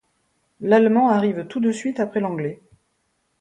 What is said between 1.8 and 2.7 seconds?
après l'anglais.